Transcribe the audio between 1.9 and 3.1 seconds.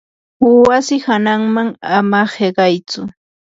ama hiqaytsu.